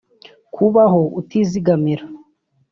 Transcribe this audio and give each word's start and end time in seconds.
Kubaho 0.55 1.01
utizigamira 1.19 2.05